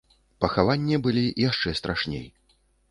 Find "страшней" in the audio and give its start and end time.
1.83-2.29